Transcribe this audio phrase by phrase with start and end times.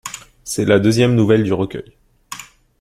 [0.43, 1.95] C'est la deuxième nouvelle du recueil.